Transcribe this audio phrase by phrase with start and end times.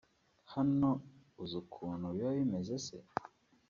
[0.53, 0.89] Hano
[1.41, 2.97] uzi ukuntu biba bimeze se